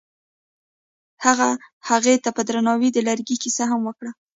[1.25, 1.49] هغه
[1.89, 4.11] هغې ته په درناوي د لرګی کیسه هم وکړه.